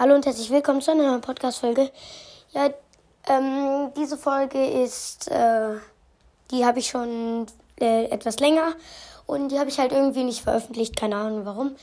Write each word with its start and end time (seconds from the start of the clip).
Hallo 0.00 0.14
und 0.14 0.24
herzlich 0.24 0.48
willkommen 0.48 0.80
zu 0.80 0.92
einer 0.92 1.08
neuen 1.08 1.20
Podcast-Folge. 1.20 1.92
Ja, 2.52 2.70
ähm, 3.28 3.92
diese 3.98 4.16
Folge 4.16 4.66
ist, 4.66 5.30
äh, 5.30 5.74
die 6.50 6.64
habe 6.64 6.78
ich 6.78 6.86
schon 6.86 7.44
äh, 7.78 8.06
etwas 8.06 8.40
länger 8.40 8.76
und 9.26 9.50
die 9.50 9.58
habe 9.58 9.68
ich 9.68 9.78
halt 9.78 9.92
irgendwie 9.92 10.24
nicht 10.24 10.40
veröffentlicht, 10.40 10.96
keine 10.96 11.16
Ahnung 11.16 11.44
warum. 11.44 11.76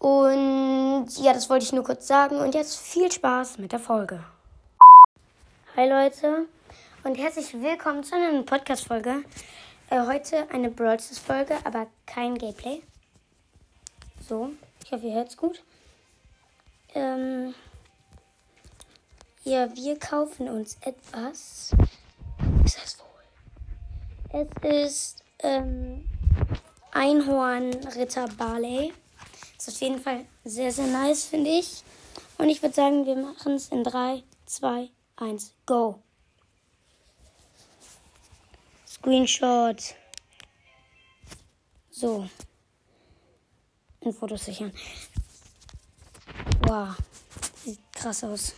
Und 0.00 1.06
ja, 1.22 1.32
das 1.32 1.48
wollte 1.48 1.64
ich 1.64 1.72
nur 1.72 1.84
kurz 1.84 2.08
sagen 2.08 2.38
und 2.38 2.52
jetzt 2.52 2.80
viel 2.80 3.12
Spaß 3.12 3.58
mit 3.58 3.70
der 3.70 3.78
Folge. 3.78 4.24
Hi 5.76 5.88
Leute 5.88 6.46
und 7.04 7.14
herzlich 7.14 7.54
willkommen 7.54 8.02
zu 8.02 8.16
einer 8.16 8.32
neuen 8.32 8.44
Podcast-Folge. 8.44 9.22
Äh, 9.88 10.04
heute 10.08 10.50
eine 10.50 10.68
Brawl 10.68 10.98
Folge, 10.98 11.54
aber 11.62 11.86
kein 12.06 12.36
Gameplay. 12.36 12.82
So, 14.28 14.50
ich 14.84 14.90
hoffe, 14.90 15.06
ihr 15.06 15.14
hört 15.14 15.28
es 15.28 15.36
gut. 15.36 15.62
Ähm, 16.94 17.54
ja, 19.42 19.74
wir 19.74 19.98
kaufen 19.98 20.48
uns 20.48 20.78
etwas. 20.80 21.72
Was 22.62 22.76
ist 22.76 22.82
das 22.82 22.98
wohl? 23.00 24.46
Es 24.62 24.86
ist 24.86 25.24
ähm, 25.40 26.08
Einhorn 26.92 27.74
Ritter 27.96 28.28
Barley. 28.38 28.92
Ist 29.58 29.68
auf 29.68 29.80
jeden 29.80 30.00
Fall 30.00 30.24
sehr, 30.44 30.70
sehr 30.70 30.86
nice, 30.86 31.24
finde 31.24 31.50
ich. 31.50 31.82
Und 32.38 32.48
ich 32.48 32.62
würde 32.62 32.74
sagen, 32.74 33.06
wir 33.06 33.16
machen 33.16 33.54
es 33.54 33.68
in 33.68 33.82
3, 33.84 34.22
2, 34.46 34.88
1, 35.16 35.54
go. 35.66 36.00
Screenshot. 38.86 39.94
So. 41.90 42.28
In 44.00 44.12
Fotos 44.12 44.44
sichern. 44.44 44.72
Wow, 46.74 46.96
sieht 47.62 47.78
krass 47.92 48.24
aus. 48.24 48.56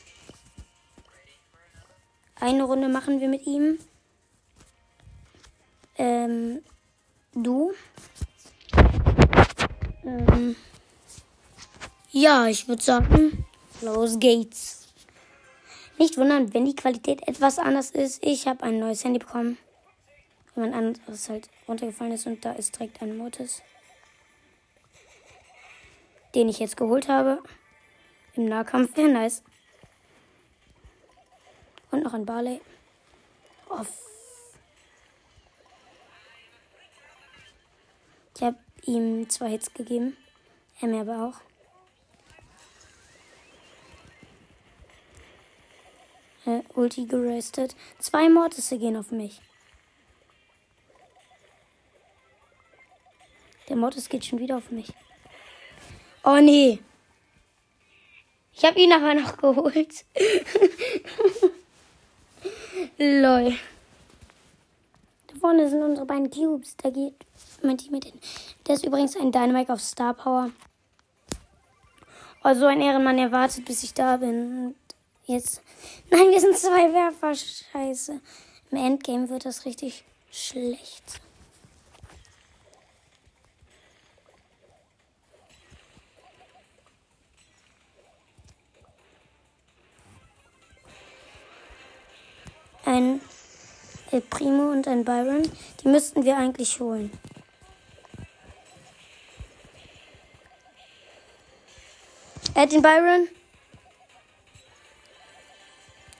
Eine 2.36 2.62
Runde 2.62 2.88
machen 2.88 3.20
wir 3.20 3.28
mit 3.28 3.46
ihm. 3.46 3.78
Ähm, 5.98 6.62
du? 7.34 7.74
Ähm, 10.02 10.56
ja, 12.10 12.46
ich 12.46 12.66
würde 12.68 12.82
sagen, 12.82 13.44
los 13.82 14.18
geht's. 14.18 14.94
Nicht 15.98 16.16
wundern, 16.16 16.54
wenn 16.54 16.64
die 16.64 16.74
Qualität 16.74 17.28
etwas 17.28 17.58
anders 17.58 17.90
ist. 17.90 18.24
Ich 18.24 18.46
habe 18.46 18.62
ein 18.62 18.78
neues 18.78 19.04
Handy 19.04 19.18
bekommen. 19.18 19.58
Jemand 20.54 20.74
anderes 20.74 21.28
halt 21.28 21.50
runtergefallen 21.68 22.12
ist 22.14 22.26
und 22.26 22.42
da 22.46 22.52
ist 22.52 22.76
direkt 22.76 23.02
ein 23.02 23.18
Mortis. 23.18 23.60
Den 26.34 26.48
ich 26.48 26.60
jetzt 26.60 26.78
geholt 26.78 27.08
habe. 27.08 27.42
Im 28.36 28.46
Nahkampf 28.46 28.96
wäre 28.96 29.08
nice. 29.08 29.42
Und 31.90 32.02
noch 32.02 32.12
ein 32.12 32.26
Barley. 32.26 32.60
Off. 33.70 33.88
Ich 38.34 38.42
habe 38.42 38.58
ihm 38.82 39.28
zwei 39.30 39.48
Hits 39.50 39.72
gegeben. 39.72 40.16
Er 40.80 40.88
mir 40.88 41.00
aber 41.00 41.24
auch. 41.24 41.40
Äh, 46.44 46.62
Ulti 46.74 47.06
gerestet. 47.06 47.74
Zwei 47.98 48.28
Mortisse 48.28 48.78
gehen 48.78 48.98
auf 48.98 49.10
mich. 49.10 49.40
Der 53.70 53.76
Mortis 53.76 54.08
geht 54.10 54.26
schon 54.26 54.38
wieder 54.38 54.58
auf 54.58 54.70
mich. 54.70 54.92
Oh 56.22 56.38
nee. 56.40 56.80
Ich 58.56 58.64
habe 58.64 58.80
ihn 58.80 58.90
aber 58.90 59.12
noch 59.12 59.36
geholt. 59.36 60.06
Lol. 62.98 63.54
Da 65.26 65.36
vorne 65.38 65.68
sind 65.68 65.82
unsere 65.82 66.06
beiden 66.06 66.30
Cubes. 66.30 66.74
Da 66.78 66.88
geht 66.88 67.12
mein 67.62 67.76
Team 67.76 67.92
mit 67.92 68.06
hin. 68.06 68.18
Der 68.66 68.76
ist 68.76 68.86
übrigens 68.86 69.14
ein 69.14 69.30
Dynamite 69.30 69.74
auf 69.74 69.82
Star 69.82 70.14
Power. 70.14 70.50
Also 72.42 72.64
ein 72.64 72.80
Ehrenmann 72.80 73.18
erwartet, 73.18 73.66
bis 73.66 73.82
ich 73.82 73.92
da 73.92 74.16
bin. 74.16 74.68
Und 74.68 74.74
jetzt. 75.26 75.60
Nein, 76.10 76.30
wir 76.30 76.40
sind 76.40 76.56
zwei 76.56 76.94
Werfer. 76.94 77.34
Scheiße. 77.34 78.22
Im 78.70 78.78
Endgame 78.78 79.28
wird 79.28 79.44
das 79.44 79.66
richtig 79.66 80.02
schlecht. 80.30 81.20
Ein 92.96 93.20
El 94.10 94.20
Primo 94.22 94.70
und 94.70 94.88
ein 94.88 95.04
Byron. 95.04 95.50
Die 95.82 95.88
müssten 95.88 96.24
wir 96.24 96.36
eigentlich 96.36 96.80
holen. 96.80 97.10
Er 102.54 102.62
hat 102.62 102.72
den 102.72 102.82
Byron. 102.82 103.28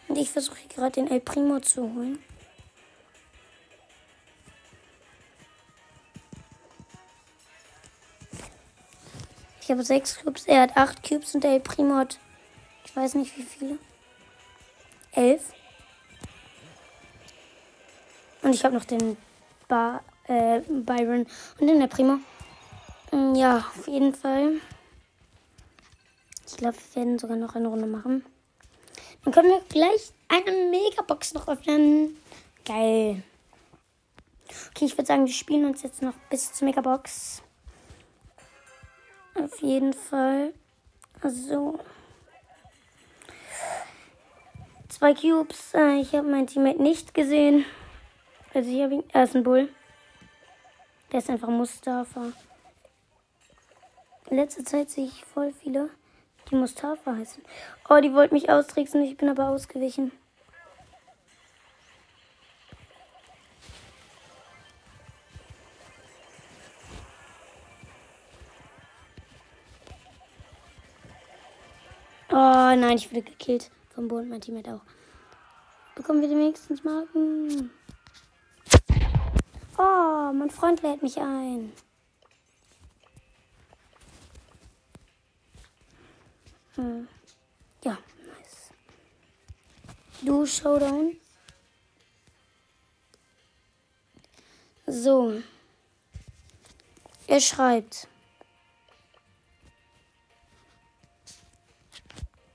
Und 0.08 0.18
ich 0.18 0.30
versuche 0.30 0.68
gerade 0.68 0.92
den 0.92 1.10
El 1.10 1.20
Primo 1.20 1.60
zu 1.60 1.82
holen. 1.82 2.22
Ich 9.62 9.70
habe 9.70 9.82
sechs 9.82 10.20
Cubes, 10.20 10.46
er 10.46 10.62
hat 10.62 10.76
acht 10.76 11.02
Cubes 11.02 11.34
und 11.34 11.42
der 11.42 11.54
El 11.54 11.60
Primo 11.60 11.96
hat, 11.96 12.20
ich 12.84 12.94
weiß 12.94 13.14
nicht 13.16 13.36
wie 13.36 13.42
viele. 13.42 13.78
Elf. 15.10 15.42
Und 18.46 18.54
ich 18.54 18.64
habe 18.64 18.76
noch 18.76 18.84
den 18.84 19.16
ba 19.66 20.00
äh, 20.28 20.60
Byron 20.68 21.26
und 21.58 21.66
den 21.66 21.80
der 21.80 21.88
Primo. 21.88 22.20
Mm, 23.10 23.34
ja, 23.34 23.58
auf 23.58 23.88
jeden 23.88 24.14
Fall. 24.14 24.60
Ich 26.46 26.56
glaube, 26.56 26.76
wir 26.76 27.02
werden 27.02 27.18
sogar 27.18 27.36
noch 27.36 27.56
eine 27.56 27.66
Runde 27.66 27.88
machen. 27.88 28.24
Dann 29.24 29.34
können 29.34 29.48
wir 29.48 29.60
gleich 29.68 30.12
eine 30.28 30.70
Megabox 30.70 31.34
noch 31.34 31.48
öffnen. 31.48 32.16
Geil. 32.64 33.24
Okay, 34.70 34.84
ich 34.84 34.96
würde 34.96 35.06
sagen, 35.06 35.26
wir 35.26 35.32
spielen 35.32 35.64
uns 35.64 35.82
jetzt 35.82 36.00
noch 36.00 36.14
bis 36.30 36.52
zur 36.52 36.68
Megabox. 36.68 37.42
Auf 39.34 39.60
jeden 39.60 39.92
Fall. 39.92 40.54
So. 41.24 41.80
Zwei 44.88 45.14
Cubes. 45.14 45.74
Äh, 45.74 45.96
ich 45.96 46.14
habe 46.14 46.28
mein 46.28 46.46
Teammate 46.46 46.80
nicht 46.80 47.12
gesehen. 47.12 47.64
Also 48.56 48.70
hier 48.70 48.88
bin 48.88 49.04
er 49.12 49.24
ist 49.24 49.36
ein 49.36 49.42
Bull. 49.42 49.68
Der 51.12 51.18
ist 51.18 51.28
einfach 51.28 51.48
Mustafa. 51.48 52.32
In 54.30 54.36
letzter 54.38 54.64
Zeit 54.64 54.88
sehe 54.88 55.04
ich 55.04 55.26
voll 55.26 55.52
viele, 55.52 55.90
die 56.50 56.54
Mustafa 56.54 57.16
heißen. 57.16 57.42
Oh, 57.90 58.00
die 58.00 58.14
wollten 58.14 58.34
mich 58.34 58.48
austricksen, 58.48 59.02
ich 59.02 59.18
bin 59.18 59.28
aber 59.28 59.50
ausgewichen. 59.50 60.10
Oh 72.30 72.34
nein, 72.74 72.96
ich 72.96 73.10
wurde 73.10 73.20
gekillt 73.20 73.70
vom 73.94 74.08
Boden, 74.08 74.30
mein 74.30 74.40
Teammate 74.40 74.76
auch. 74.76 75.94
Bekommen 75.94 76.22
wir 76.22 76.30
wenigstens 76.30 76.82
Marken? 76.82 77.70
Oh, 79.78 80.32
mein 80.32 80.50
Freund 80.50 80.82
lädt 80.82 81.02
mich 81.02 81.18
ein. 81.18 81.72
Hm. 86.76 87.08
Ja, 87.84 87.98
nice. 88.26 88.70
Du 90.22 90.46
Showdown. 90.46 91.16
So. 94.86 95.42
Er 97.26 97.40
schreibt. 97.40 98.08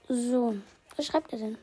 So. 0.07 0.55
Was 0.95 1.05
schreibt 1.05 1.33
er 1.33 1.39
denn? 1.39 1.57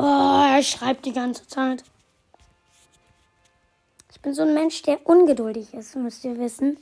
Oh, 0.00 0.44
er 0.48 0.62
schreibt 0.62 1.06
die 1.06 1.12
ganze 1.12 1.44
Zeit. 1.48 1.82
Ich 4.12 4.20
bin 4.20 4.32
so 4.32 4.42
ein 4.42 4.54
Mensch, 4.54 4.80
der 4.82 5.04
ungeduldig 5.04 5.74
ist, 5.74 5.96
müsst 5.96 6.24
ihr 6.24 6.38
wissen. 6.38 6.78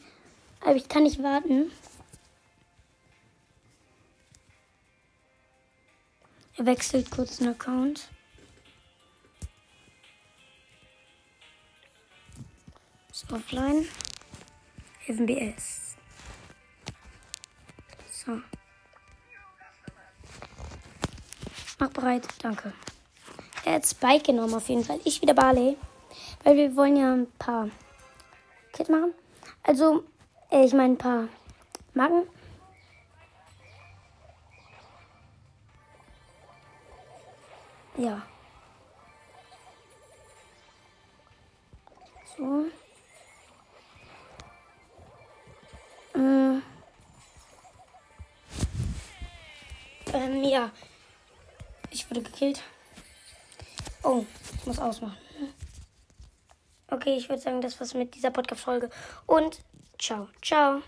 Aber 0.61 0.77
ich 0.77 0.87
kann 0.87 1.05
nicht 1.05 1.23
warten. 1.23 1.73
Er 6.59 6.67
wechselt 6.67 7.11
kurz 7.11 7.39
den 7.39 7.49
Account. 7.49 8.11
So, 13.13 13.35
offline. 13.35 13.89
Helfen 15.07 15.25
BS. 15.25 15.97
So. 18.11 18.43
Mach 21.79 21.89
bereit. 21.89 22.29
Danke. 22.43 22.75
Er 23.67 23.75
hat 23.75 23.87
Spike 23.87 24.23
genommen 24.23 24.55
auf 24.55 24.69
jeden 24.69 24.85
Fall. 24.85 25.01
Ich 25.03 25.21
wieder 25.21 25.35
Barley. 25.35 25.77
Weil 26.45 26.57
wir 26.57 26.77
wollen 26.77 26.97
ja 26.97 27.13
ein 27.13 27.27
paar 27.37 27.69
Kit 28.73 28.89
machen. 28.89 29.13
Also, 29.65 30.05
äh, 30.53 30.65
ich 30.65 30.73
meine 30.73 30.95
ein 30.95 30.97
paar 30.97 31.27
Marken. 31.93 32.29
Ja. 37.97 38.23
So. 42.37 42.67
Äh. 46.15 46.61
Ähm, 50.15 50.45
ja. 50.45 50.71
Ich 51.91 52.09
wurde 52.09 52.23
gekillt. 52.23 52.63
Oh, 54.07 54.25
ich 54.55 54.67
muss 54.67 54.79
ausmachen. 54.79 55.17
Okay, 56.87 57.17
ich 57.17 57.29
würde 57.29 57.43
sagen, 57.43 57.61
das 57.61 57.81
war's 57.81 57.93
mit 57.93 58.15
dieser 58.15 58.31
Podcast-Folge. 58.31 58.89
Und 59.27 59.59
ciao, 59.99 60.29
ciao. 60.41 60.81